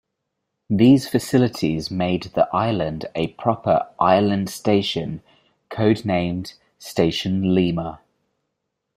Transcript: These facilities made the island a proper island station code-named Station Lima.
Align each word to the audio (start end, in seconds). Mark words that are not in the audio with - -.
These 0.71 1.07
facilities 1.07 1.91
made 1.91 2.23
the 2.33 2.49
island 2.51 3.05
a 3.13 3.27
proper 3.33 3.87
island 3.99 4.49
station 4.49 5.21
code-named 5.69 6.55
Station 6.79 7.53
Lima. 7.53 7.99